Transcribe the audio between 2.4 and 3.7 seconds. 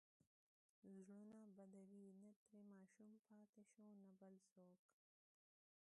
ترې ماشوم پاتې